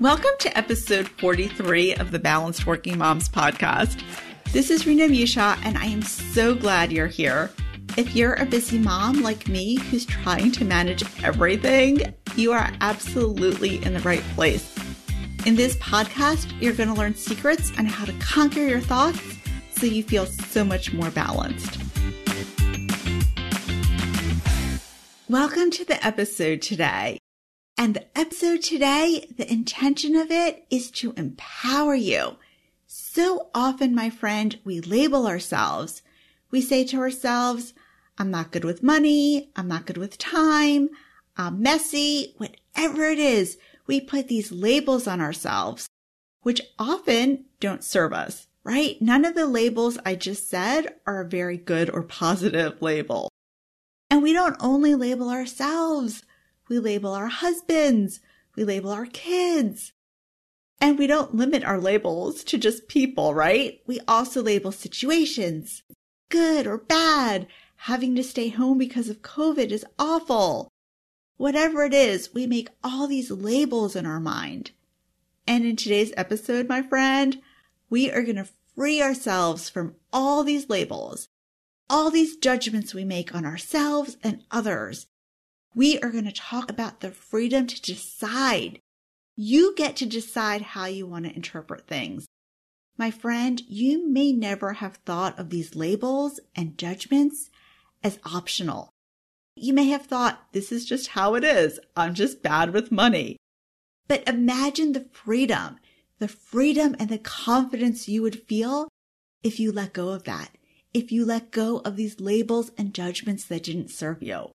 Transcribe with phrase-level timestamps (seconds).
[0.00, 4.00] Welcome to episode 43 of the Balanced Working Moms podcast.
[4.52, 7.50] This is Rena Musha, and I am so glad you're here.
[7.96, 13.82] If you're a busy mom like me who's trying to manage everything, you are absolutely
[13.84, 14.72] in the right place.
[15.46, 19.20] In this podcast, you're going to learn secrets on how to conquer your thoughts
[19.72, 21.76] so you feel so much more balanced.
[25.28, 27.18] Welcome to the episode today.
[27.80, 32.36] And the episode today, the intention of it is to empower you.
[32.88, 36.02] So often, my friend, we label ourselves.
[36.50, 37.74] We say to ourselves,
[38.18, 39.52] I'm not good with money.
[39.54, 40.88] I'm not good with time.
[41.36, 42.34] I'm messy.
[42.38, 45.88] Whatever it is, we put these labels on ourselves,
[46.42, 49.00] which often don't serve us, right?
[49.00, 53.30] None of the labels I just said are a very good or positive label.
[54.10, 56.24] And we don't only label ourselves.
[56.68, 58.20] We label our husbands.
[58.56, 59.92] We label our kids.
[60.80, 63.80] And we don't limit our labels to just people, right?
[63.86, 65.82] We also label situations,
[66.28, 67.46] good or bad.
[67.82, 70.68] Having to stay home because of COVID is awful.
[71.36, 74.72] Whatever it is, we make all these labels in our mind.
[75.46, 77.40] And in today's episode, my friend,
[77.88, 81.28] we are going to free ourselves from all these labels,
[81.88, 85.06] all these judgments we make on ourselves and others,
[85.74, 88.80] we are going to talk about the freedom to decide.
[89.36, 92.26] You get to decide how you want to interpret things.
[92.96, 97.48] My friend, you may never have thought of these labels and judgments
[98.02, 98.90] as optional.
[99.54, 101.78] You may have thought, this is just how it is.
[101.96, 103.36] I'm just bad with money.
[104.08, 105.78] But imagine the freedom,
[106.18, 108.88] the freedom and the confidence you would feel
[109.42, 110.56] if you let go of that,
[110.92, 114.50] if you let go of these labels and judgments that didn't serve you.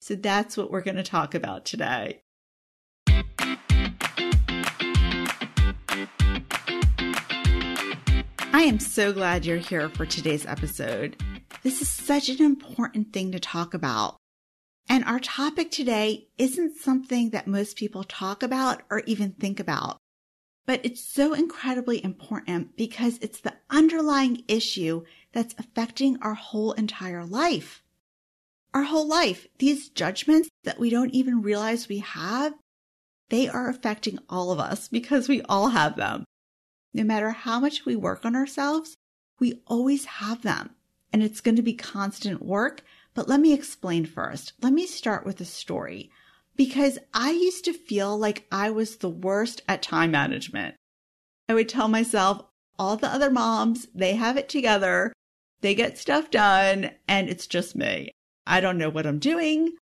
[0.00, 2.22] So that's what we're going to talk about today.
[8.52, 11.22] I am so glad you're here for today's episode.
[11.62, 14.16] This is such an important thing to talk about.
[14.88, 19.98] And our topic today isn't something that most people talk about or even think about.
[20.66, 27.24] But it's so incredibly important because it's the underlying issue that's affecting our whole entire
[27.24, 27.82] life
[28.74, 29.46] our whole life.
[29.58, 32.54] These judgments that we don't even realize we have,
[33.28, 36.24] they are affecting all of us because we all have them.
[36.92, 38.96] No matter how much we work on ourselves,
[39.38, 40.70] we always have them.
[41.12, 42.82] And it's going to be constant work.
[43.14, 44.52] But let me explain first.
[44.62, 46.10] Let me start with a story
[46.56, 50.76] because I used to feel like I was the worst at time management.
[51.48, 52.44] I would tell myself,
[52.78, 55.12] all the other moms, they have it together.
[55.60, 58.10] They get stuff done and it's just me.
[58.50, 59.76] I don't know what I'm doing.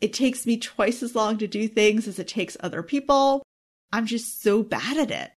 [0.00, 3.44] It takes me twice as long to do things as it takes other people.
[3.92, 5.30] I'm just so bad at it.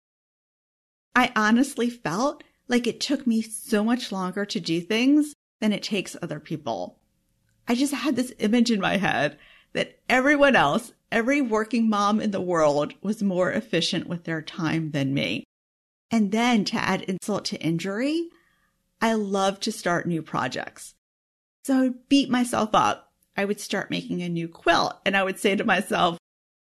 [1.13, 5.83] I honestly felt like it took me so much longer to do things than it
[5.83, 6.97] takes other people.
[7.67, 9.37] I just had this image in my head
[9.73, 14.91] that everyone else, every working mom in the world was more efficient with their time
[14.91, 15.43] than me.
[16.09, 18.29] And then to add insult to injury,
[19.01, 20.95] I love to start new projects.
[21.69, 23.11] So I would beat myself up.
[23.37, 26.17] I would start making a new quilt and I would say to myself,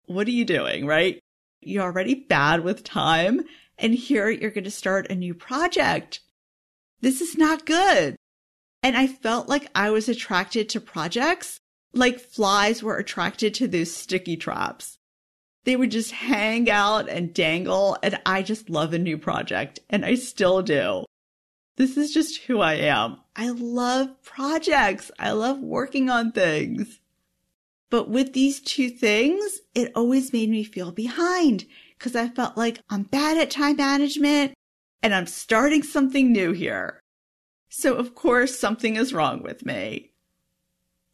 [0.08, 0.86] what are you doing?
[0.86, 1.22] Right?
[1.62, 3.46] You're already bad with time.
[3.78, 6.20] And here you're going to start a new project.
[7.00, 8.18] This is not good.
[8.84, 11.62] And I felt like I was attracted to projects
[11.94, 14.98] like flies were attracted to those sticky traps.
[15.64, 17.98] They would just hang out and dangle.
[18.04, 21.06] And I just love a new project and I still do.
[21.80, 23.22] This is just who I am.
[23.38, 25.12] I love projects.
[25.18, 27.00] I love working on things.
[27.90, 31.66] But with these two things, it always made me feel behind
[31.98, 34.56] because I felt like I'm bad at time management
[35.02, 37.00] and I'm starting something new here.
[37.70, 40.12] So of course something is wrong with me.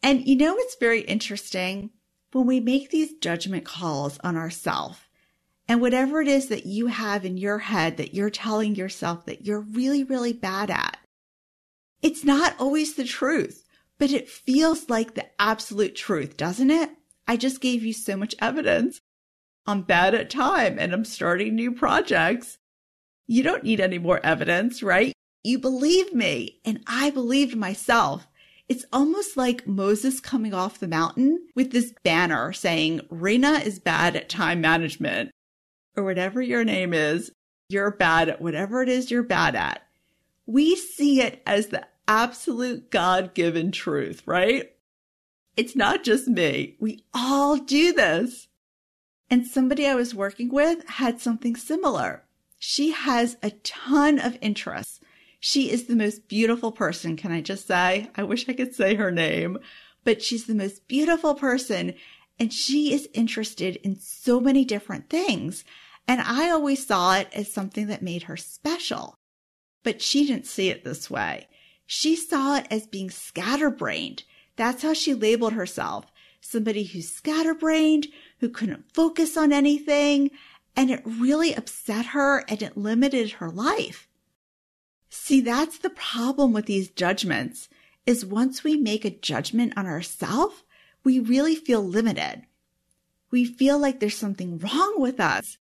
[0.02, 1.92] And you know what's very interesting?
[2.32, 4.98] When we make these judgment calls on ourselves,
[5.68, 9.46] and whatever it is that you have in your head that you're telling yourself that
[9.46, 10.98] you're really, really bad at,
[12.02, 13.66] it's not always the truth,
[13.98, 16.92] but it feels like the absolute truth, doesn't it?
[17.28, 19.02] I just gave you so much evidence.
[19.66, 22.60] I'm bad at time and I'm starting new projects.
[23.26, 25.14] You don't need any more evidence, right?
[25.44, 28.28] You believe me and I believed myself.
[28.70, 34.16] It's almost like Moses coming off the mountain with this banner saying, Rena is bad
[34.16, 35.32] at time management
[35.96, 37.32] or whatever your name is,
[37.70, 39.82] you're bad at whatever it is you're bad at.
[40.46, 44.72] We see it as the absolute God given truth, right?
[45.58, 46.76] It's not just me.
[46.80, 48.48] We all do this.
[49.30, 52.24] And somebody I was working with had something similar.
[52.60, 55.00] She has a ton of interests.
[55.40, 57.16] She is the most beautiful person.
[57.18, 58.10] Can I just say?
[58.16, 59.58] I wish I could say her name,
[60.04, 61.96] but she's the most beautiful person
[62.40, 65.64] and she is interested in so many different things.
[66.08, 69.18] And I always saw it as something that made her special.
[69.84, 71.48] But she didn't see it this way.
[71.86, 74.24] She saw it as being scatterbrained.
[74.56, 76.06] That's how she labeled herself.
[76.42, 78.08] Somebody who's scatterbrained,
[78.40, 80.32] who couldn't focus on anything,
[80.76, 84.08] and it really upset her and it limited her life.
[85.10, 87.70] See, that's the problem with these judgments
[88.06, 90.64] is once we make a judgment on ourselves,
[91.04, 92.44] we really feel limited.
[93.32, 95.58] We feel like there's something wrong with us.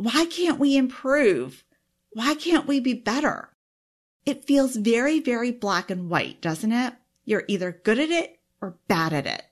[0.00, 1.62] Why can't we improve?
[2.14, 3.50] Why can't we be better?
[4.24, 6.94] It feels very, very black and white, doesn't it?
[7.26, 9.44] You're either good at it or bad at it.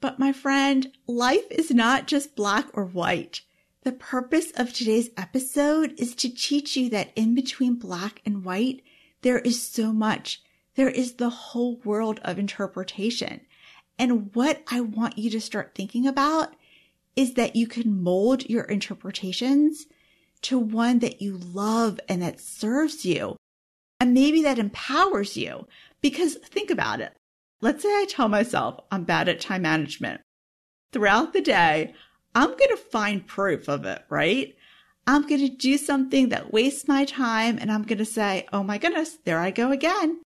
[0.00, 3.42] But my friend, life is not just black or white.
[3.82, 8.82] The purpose of today's episode is to teach you that in between black and white,
[9.20, 10.42] there is so much.
[10.76, 13.42] There is the whole world of interpretation.
[13.98, 16.54] And what I want you to start thinking about
[17.16, 19.86] is that you can mold your interpretations
[20.42, 23.36] to one that you love and that serves you.
[23.98, 25.66] And maybe that empowers you
[26.02, 27.14] because think about it.
[27.62, 30.20] Let's say I tell myself I'm bad at time management.
[30.92, 31.94] Throughout the day,
[32.34, 34.54] I'm going to find proof of it, right?
[35.06, 38.62] I'm going to do something that wastes my time and I'm going to say, oh
[38.62, 40.20] my goodness, there I go again.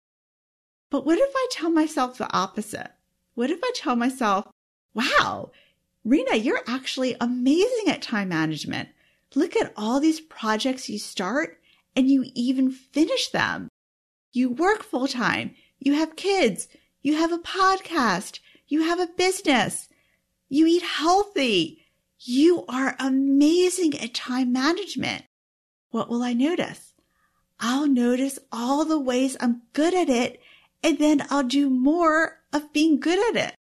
[0.90, 2.92] But what if I tell myself the opposite?
[3.36, 4.46] What if I tell myself,
[4.94, 5.52] wow,
[6.08, 8.88] Rena, you're actually amazing at time management.
[9.36, 11.60] Look at all these projects you start
[11.98, 13.68] and you even finish them.
[14.32, 15.54] You work full time.
[15.80, 16.70] You have kids.
[17.02, 18.40] You have a podcast.
[18.70, 19.90] You have a business.
[20.48, 21.84] You eat healthy.
[22.22, 25.26] You are amazing at time management.
[25.90, 26.94] What will I notice?
[27.60, 30.40] I'll notice all the ways I'm good at it
[30.82, 33.57] and then I'll do more of being good at it.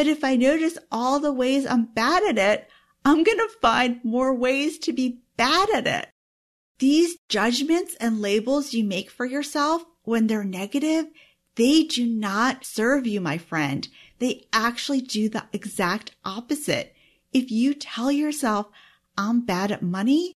[0.00, 2.70] But if I notice all the ways I'm bad at it,
[3.04, 6.08] I'm going to find more ways to be bad at it.
[6.78, 11.04] These judgments and labels you make for yourself when they're negative,
[11.56, 13.86] they do not serve you, my friend.
[14.20, 16.94] They actually do the exact opposite.
[17.34, 18.68] If you tell yourself,
[19.18, 20.32] I'm bad at money,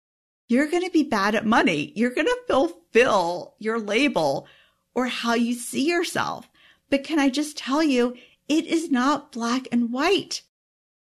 [0.48, 1.94] you're going to be bad at money.
[1.96, 4.48] You're going to fulfill your label
[4.96, 6.50] or how you see yourself.
[6.90, 8.16] But can I just tell you,
[8.48, 10.42] it is not black and white.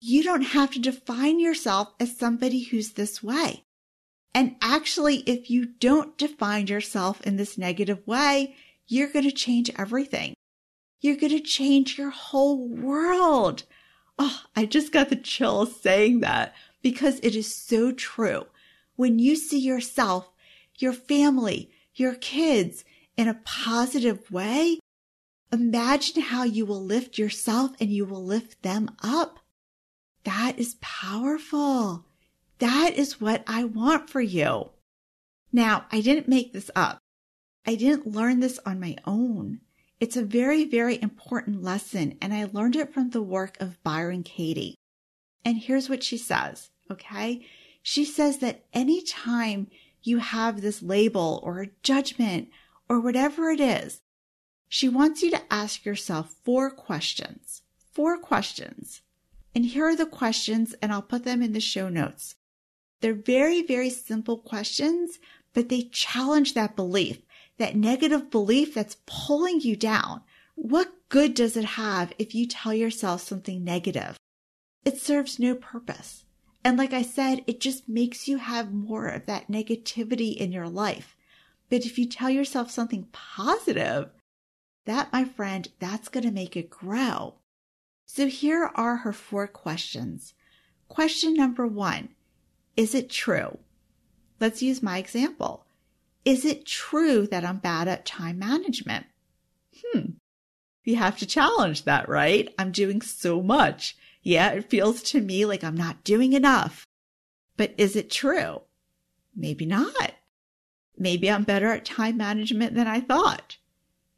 [0.01, 3.65] You don't have to define yourself as somebody who's this way.
[4.35, 8.55] And actually, if you don't define yourself in this negative way,
[8.87, 10.35] you're going to change everything.
[11.01, 13.65] You're going to change your whole world.
[14.19, 18.47] Oh, I just got the chills saying that because it is so true.
[18.97, 20.31] When you see yourself,
[20.79, 22.85] your family, your kids,
[23.17, 24.80] in a positive way,
[25.53, 29.41] imagine how you will lift yourself and you will lift them up.
[30.25, 32.07] That is powerful.
[32.59, 34.71] That is what I want for you.
[35.53, 36.99] Now, I didn't make this up.
[37.67, 39.61] I didn't learn this on my own.
[39.99, 44.23] It's a very, very important lesson, and I learned it from the work of Byron
[44.23, 44.77] Katie.
[45.45, 47.47] And here's what she says, okay?
[47.83, 49.69] She says that anytime
[50.03, 52.49] you have this label or a judgment
[52.89, 54.01] or whatever it is,
[54.73, 57.63] she wants you to ask yourself four questions.
[57.91, 59.03] Four questions.
[59.53, 62.37] And here are the questions, and I'll put them in the show notes.
[63.01, 65.19] They're very, very simple questions,
[65.55, 67.19] but they challenge that belief,
[67.59, 70.21] that negative belief that's pulling you down.
[70.55, 74.17] What good does it have if you tell yourself something negative?
[74.85, 76.27] It serves no purpose.
[76.63, 80.69] And like I said, it just makes you have more of that negativity in your
[80.69, 81.17] life.
[81.69, 84.11] But if you tell yourself something positive,
[84.87, 87.35] that, my friend, that's going to make it grow.
[88.07, 90.35] So here are her four questions.
[90.89, 92.09] Question number one
[92.77, 93.59] Is it true?
[94.41, 95.67] Let's use my example.
[96.25, 99.07] Is it true that I'm bad at time management?
[99.85, 100.11] Hmm.
[100.85, 102.53] You have to challenge that, right?
[102.59, 103.97] I'm doing so much.
[104.23, 106.87] Yeah, it feels to me like I'm not doing enough.
[107.57, 108.63] But is it true?
[109.37, 110.15] Maybe not.
[110.99, 113.57] Maybe I'm better at time management than I thought.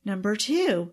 [0.04, 0.92] Number two,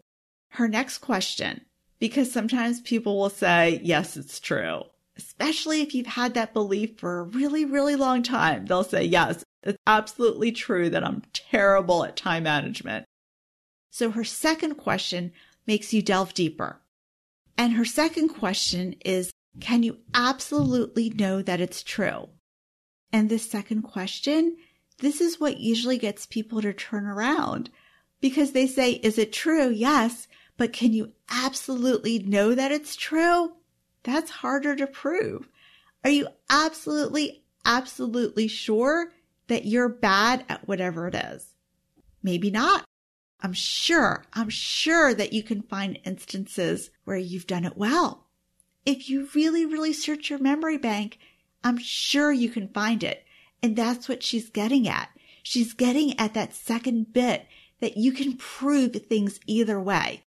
[0.50, 1.62] her next question,
[2.00, 4.84] because sometimes people will say, yes, it's true.
[5.18, 8.66] Especially if you've had that belief for a really, really long time.
[8.66, 13.06] They'll say, yes, it's absolutely true that I'm terrible at time management.
[13.92, 15.34] So her second question
[15.68, 16.80] makes you delve deeper.
[17.58, 22.30] And her second question is, Can you absolutely know that it's true?
[23.12, 24.56] And the second question,
[25.00, 27.70] this is what usually gets people to turn around
[28.22, 29.70] because they say, is it true?
[29.70, 30.28] Yes.
[30.58, 33.54] But can you absolutely know that it's true?
[34.04, 35.48] That's harder to prove.
[36.04, 39.12] Are you absolutely, absolutely sure
[39.48, 41.56] that you're bad at whatever it is?
[42.22, 42.86] Maybe not.
[43.42, 48.26] I'm sure, I'm sure that you can find instances where you've done it well.
[48.86, 51.20] If you really, really search your memory bank,
[51.64, 53.26] I'm sure you can find it.
[53.64, 55.10] And that's what she's getting at.
[55.44, 57.48] She's getting at that second bit
[57.80, 60.24] that you can prove things either way.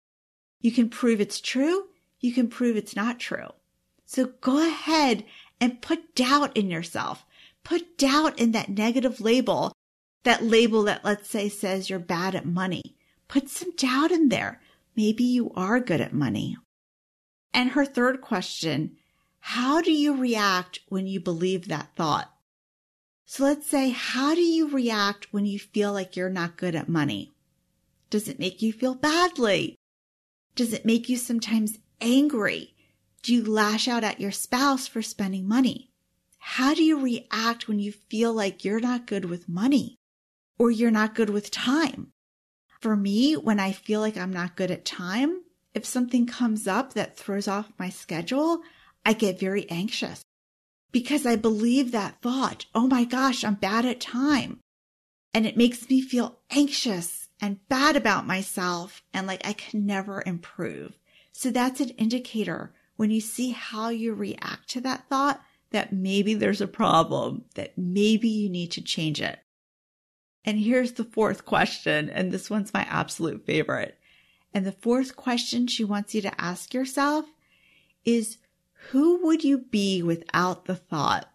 [0.60, 1.88] You can prove it's true.
[2.20, 3.48] You can prove it's not true.
[4.06, 5.24] So go ahead
[5.60, 7.24] and put doubt in yourself.
[7.64, 9.72] Put doubt in that negative label,
[10.24, 12.96] that label that let's say says you're bad at money.
[13.28, 14.60] Put some doubt in there.
[14.96, 16.56] Maybe you are good at money.
[17.54, 18.96] And her third question,
[19.40, 22.32] how do you react when you believe that thought?
[23.24, 26.88] So let's say, how do you react when you feel like you're not good at
[26.88, 27.32] money?
[28.12, 29.74] Does it make you feel badly?
[30.54, 32.74] Does it make you sometimes angry?
[33.22, 35.88] Do you lash out at your spouse for spending money?
[36.36, 39.96] How do you react when you feel like you're not good with money
[40.58, 42.12] or you're not good with time?
[42.82, 46.92] For me, when I feel like I'm not good at time, if something comes up
[46.92, 48.60] that throws off my schedule,
[49.06, 50.20] I get very anxious
[50.90, 52.66] because I believe that thought.
[52.74, 54.60] Oh my gosh, I'm bad at time.
[55.32, 60.22] And it makes me feel anxious and bad about myself and like I can never
[60.24, 60.96] improve.
[61.32, 66.34] So that's an indicator when you see how you react to that thought that maybe
[66.34, 69.40] there's a problem, that maybe you need to change it.
[70.44, 73.98] And here's the fourth question, and this one's my absolute favorite.
[74.54, 77.24] And the fourth question she wants you to ask yourself
[78.04, 78.38] is
[78.90, 81.30] who would you be without the thought?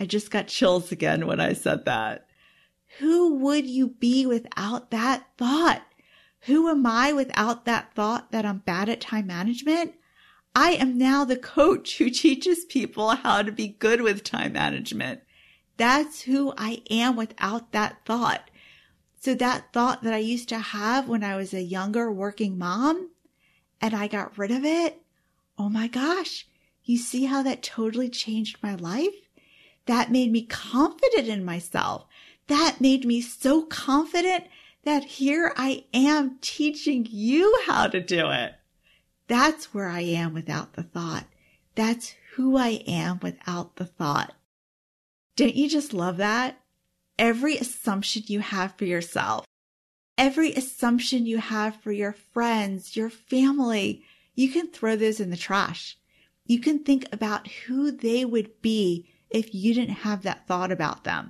[0.00, 2.27] I just got chills again when I said that.
[2.98, 5.82] Who would you be without that thought?
[6.42, 9.94] Who am I without that thought that I'm bad at time management?
[10.54, 15.20] I am now the coach who teaches people how to be good with time management.
[15.76, 18.50] That's who I am without that thought.
[19.20, 23.10] So that thought that I used to have when I was a younger working mom
[23.80, 25.00] and I got rid of it.
[25.56, 26.48] Oh my gosh.
[26.82, 29.14] You see how that totally changed my life?
[29.86, 32.06] That made me confident in myself.
[32.48, 34.44] That made me so confident
[34.84, 38.54] that here I am teaching you how to do it.
[39.26, 41.26] That's where I am without the thought.
[41.74, 44.34] That's who I am without the thought.
[45.36, 46.60] Don't you just love that?
[47.18, 49.44] Every assumption you have for yourself,
[50.16, 54.02] every assumption you have for your friends, your family,
[54.34, 55.98] you can throw those in the trash.
[56.46, 61.04] You can think about who they would be if you didn't have that thought about
[61.04, 61.28] them.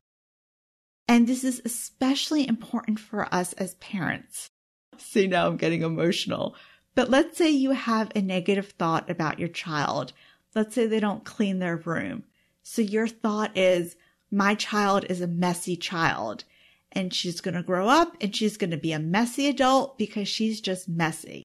[1.09, 4.51] And this is especially important for us as parents.
[4.99, 6.55] See, now I'm getting emotional
[6.99, 10.13] but let's say you have a negative thought about your child.
[10.57, 12.25] Let's say they don't clean their room.
[12.65, 13.95] So your thought is,
[14.33, 16.43] my child is a messy child
[16.91, 20.27] and she's going to grow up and she's going to be a messy adult because
[20.27, 21.45] she's just messy.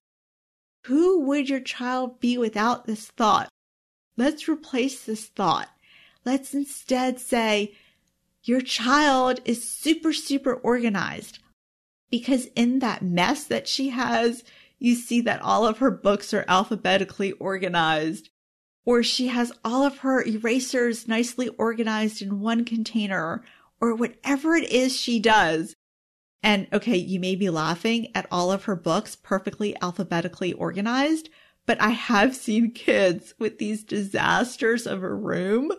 [0.86, 3.48] Who would your child be without this thought?
[4.16, 5.68] Let's replace this thought.
[6.24, 7.76] Let's instead say,
[8.44, 11.38] your child is super, super organized
[12.10, 14.44] because in that mess that she has,
[14.78, 18.28] you see that all of her books are alphabetically organized,
[18.84, 23.42] or she has all of her erasers nicely organized in one container,
[23.80, 25.74] or whatever it is she does.
[26.42, 31.30] And okay, you may be laughing at all of her books perfectly alphabetically organized,
[31.66, 35.72] but I have seen kids with these disasters of a room,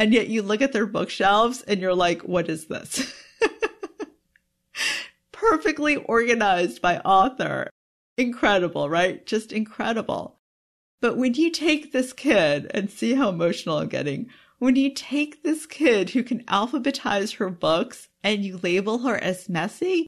[0.00, 3.14] and yet you look at their bookshelves and you're like, what is this?
[5.32, 7.68] perfectly organized by author
[8.16, 9.26] incredible, right?
[9.26, 10.38] Just incredible.
[11.02, 15.42] But when you take this kid and see how emotional I'm getting, when you take
[15.42, 20.06] this kid who can alphabetize her books and you label her as messy,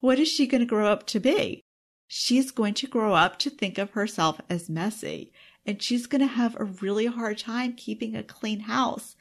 [0.00, 1.60] what is she going to grow up to be?
[2.08, 5.30] She's going to grow up to think of herself as messy
[5.66, 9.15] and she's going to have a really hard time keeping a clean house.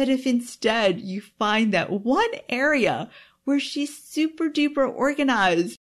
[0.00, 3.10] But if instead you find that one area
[3.44, 5.78] where she's super duper organized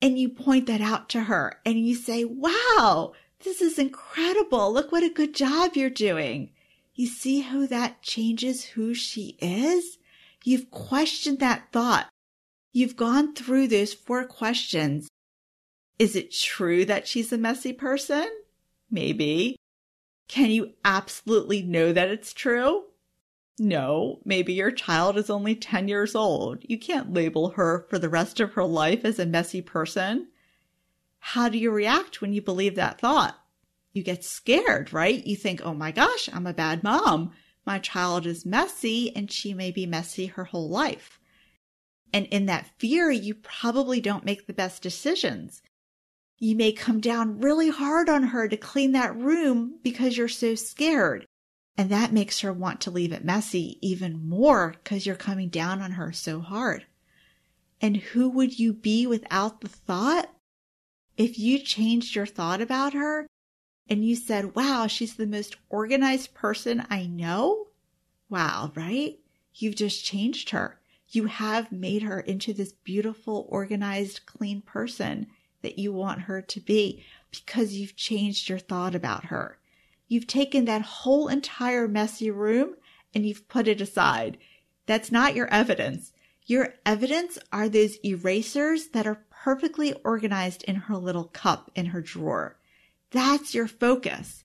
[0.00, 4.72] and you point that out to her and you say, wow, this is incredible.
[4.72, 6.52] Look what a good job you're doing.
[6.94, 9.98] You see how that changes who she is?
[10.44, 12.08] You've questioned that thought.
[12.72, 15.08] You've gone through those four questions.
[15.98, 18.28] Is it true that she's a messy person?
[18.92, 19.56] Maybe.
[20.28, 22.84] Can you absolutely know that it's true?
[23.58, 26.58] No, maybe your child is only 10 years old.
[26.62, 30.28] You can't label her for the rest of her life as a messy person.
[31.18, 33.36] How do you react when you believe that thought?
[33.92, 35.26] You get scared, right?
[35.26, 37.32] You think, oh my gosh, I'm a bad mom.
[37.64, 41.18] My child is messy and she may be messy her whole life.
[42.12, 45.62] And in that fear, you probably don't make the best decisions.
[46.38, 50.54] You may come down really hard on her to clean that room because you're so
[50.54, 51.26] scared.
[51.78, 55.82] And that makes her want to leave it messy even more because you're coming down
[55.82, 56.86] on her so hard.
[57.80, 60.30] And who would you be without the thought?
[61.16, 63.26] If you changed your thought about her
[63.88, 67.68] and you said, wow, she's the most organized person I know.
[68.28, 69.18] Wow, right?
[69.54, 70.80] You've just changed her.
[71.08, 75.28] You have made her into this beautiful, organized, clean person
[75.62, 79.58] that you want her to be because you've changed your thought about her.
[80.08, 82.76] You've taken that whole entire messy room
[83.14, 84.38] and you've put it aside.
[84.86, 86.12] That's not your evidence.
[86.44, 92.00] Your evidence are those erasers that are perfectly organized in her little cup in her
[92.00, 92.56] drawer.
[93.10, 94.44] That's your focus.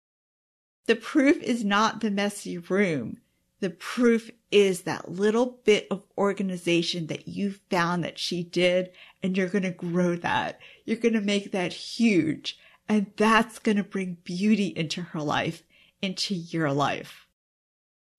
[0.87, 3.17] The proof is not the messy room.
[3.59, 8.89] The proof is that little bit of organization that you found that she did,
[9.21, 10.59] and you're going to grow that.
[10.85, 12.57] You're going to make that huge.
[12.91, 15.63] And that's going to bring beauty into her life,
[16.01, 17.25] into your life.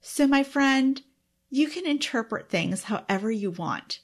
[0.01, 1.03] So, my friend,
[1.51, 4.01] you can interpret things however you want.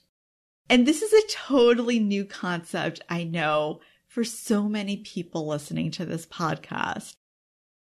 [0.69, 6.05] And this is a totally new concept, I know, for so many people listening to
[6.05, 7.15] this podcast.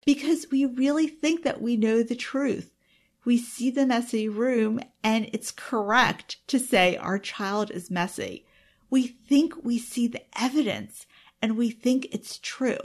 [0.06, 2.72] Because we really think that we know the truth.
[3.24, 8.46] We see the messy room and it's correct to say our child is messy.
[8.90, 11.08] We think we see the evidence
[11.42, 12.78] and we think it's true.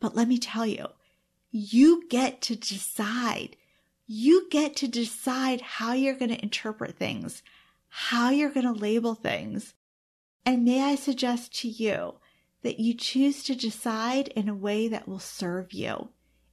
[0.00, 0.86] But let me tell you,
[1.50, 3.56] you get to decide.
[4.06, 7.42] You get to decide how you're going to interpret things,
[7.88, 9.74] how you're going to label things.
[10.46, 12.14] And may I suggest to you
[12.62, 16.08] that you choose to decide in a way that will serve you,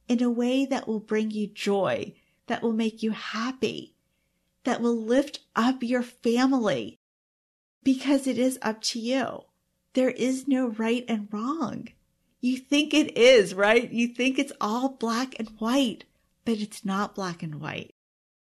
[0.08, 2.14] in a way that will bring you joy,
[2.46, 3.94] that will make you happy,
[4.64, 6.98] that will lift up your family,
[7.82, 9.42] because it is up to you.
[9.96, 11.88] There is no right and wrong.
[12.42, 13.90] You think it is, right?
[13.90, 16.04] You think it's all black and white,
[16.44, 17.94] but it's not black and white.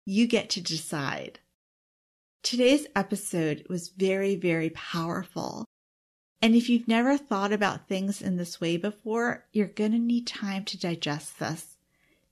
[0.08, 1.38] You get to decide.
[2.41, 5.65] Today's episode was very, very powerful.
[6.41, 10.25] And if you've never thought about things in this way before, you're going to need
[10.25, 11.77] time to digest this.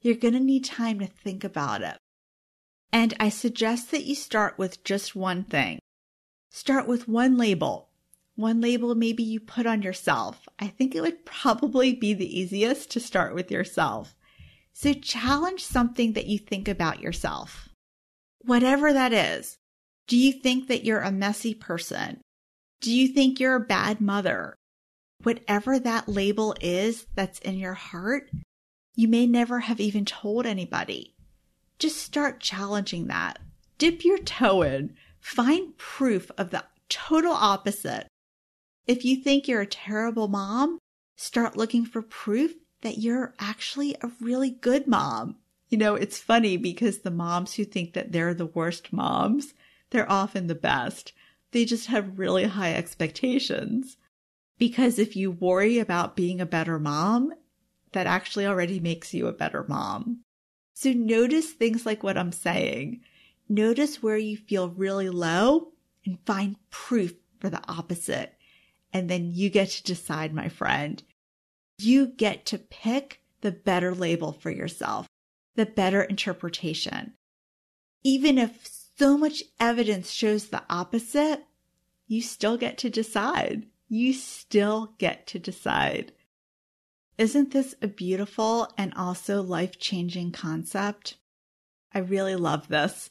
[0.01, 1.97] You're going to need time to think about it.
[2.91, 5.77] And I suggest that you start with just one thing.
[6.49, 7.89] Start with one label
[8.35, 10.47] one label maybe you put on yourself.
[10.59, 14.15] I think it would probably be the easiest to start with yourself.
[14.73, 17.69] So challenge something that you think about yourself.
[18.41, 19.57] Whatever that is.
[20.07, 22.21] Do you think that you're a messy person?
[22.81, 24.55] Do you think you're a bad mother?
[25.21, 28.29] Whatever that label is that's in your heart,
[28.95, 31.15] you may never have even told anybody.
[31.79, 33.39] Just start challenging that.
[33.77, 34.95] Dip your toe in.
[35.21, 38.07] Find proof of the total opposite
[38.87, 40.79] if you think you're a terrible mom,
[41.15, 45.37] start looking for proof that you're actually a really good mom.
[45.69, 49.53] You know, it's funny because the moms who think that they're the worst moms,
[49.89, 51.13] they're often the best.
[51.51, 53.97] They just have really high expectations.
[54.59, 57.33] Because if you worry about being a better mom,
[57.93, 60.19] that actually already makes you a better mom.
[60.73, 63.01] So notice things like what I'm saying.
[63.47, 65.73] Notice where you feel really low
[66.05, 68.35] and find proof for the opposite.
[68.93, 71.03] And then you get to decide, my friend.
[71.79, 75.07] You get to pick the better label for yourself,
[75.55, 77.13] the better interpretation.
[78.03, 81.43] Even if so much evidence shows the opposite,
[82.07, 83.65] you still get to decide.
[83.89, 86.11] You still get to decide.
[87.17, 91.17] Isn't this a beautiful and also life changing concept?
[91.93, 93.09] I really love this.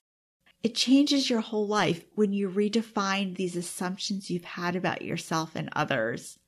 [0.62, 5.68] It changes your whole life when you redefine these assumptions you've had about yourself and
[5.72, 6.38] others.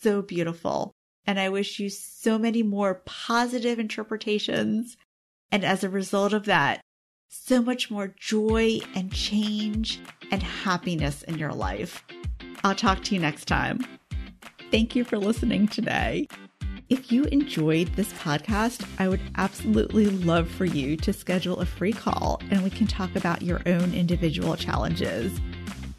[0.00, 0.92] So beautiful.
[1.26, 4.96] And I wish you so many more positive interpretations.
[5.50, 6.80] And as a result of that,
[7.28, 12.04] so much more joy and change and happiness in your life.
[12.62, 13.84] I'll talk to you next time.
[14.70, 16.28] Thank you for listening today.
[16.90, 21.92] If you enjoyed this podcast, I would absolutely love for you to schedule a free
[21.92, 25.40] call and we can talk about your own individual challenges.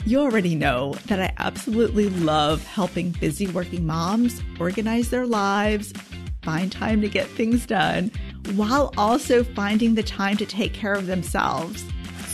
[0.06, 5.94] You already know that I absolutely love helping busy working moms organize their lives,
[6.42, 8.12] find time to get things done,
[8.56, 11.86] while also finding the time to take care of themselves.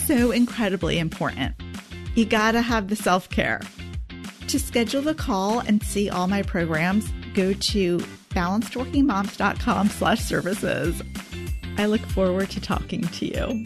[0.07, 1.53] So incredibly important.
[2.15, 3.61] You gotta have the self care.
[4.47, 8.01] To schedule the call and see all my programs, go to
[8.37, 11.01] balancedworkingmoms.com slash services.
[11.79, 13.63] I look forward to talking to you.